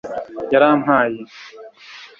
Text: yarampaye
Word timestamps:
yarampaye 0.51 1.23